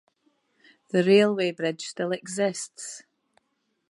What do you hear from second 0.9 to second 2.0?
railway bridge